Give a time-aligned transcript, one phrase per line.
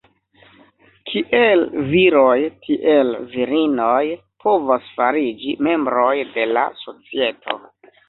[1.11, 2.33] Kiel viroj
[2.65, 4.03] tiel virinoj
[4.47, 7.65] povas fariĝi membroj de la societo.